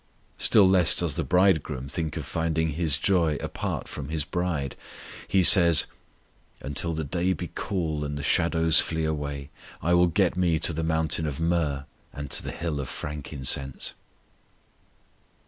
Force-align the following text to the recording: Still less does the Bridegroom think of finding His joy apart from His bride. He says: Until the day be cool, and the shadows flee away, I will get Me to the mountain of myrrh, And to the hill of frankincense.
Still 0.39 0.67
less 0.67 0.95
does 0.95 1.13
the 1.13 1.23
Bridegroom 1.23 1.87
think 1.87 2.17
of 2.17 2.25
finding 2.25 2.69
His 2.69 2.97
joy 2.97 3.37
apart 3.39 3.87
from 3.87 4.09
His 4.09 4.25
bride. 4.25 4.75
He 5.27 5.43
says: 5.43 5.85
Until 6.59 6.93
the 6.93 7.03
day 7.03 7.33
be 7.33 7.51
cool, 7.53 8.03
and 8.03 8.17
the 8.17 8.23
shadows 8.23 8.79
flee 8.79 9.05
away, 9.05 9.51
I 9.79 9.93
will 9.93 10.07
get 10.07 10.35
Me 10.35 10.57
to 10.57 10.73
the 10.73 10.81
mountain 10.81 11.27
of 11.27 11.39
myrrh, 11.39 11.85
And 12.13 12.31
to 12.31 12.41
the 12.41 12.49
hill 12.51 12.79
of 12.79 12.89
frankincense. 12.89 13.93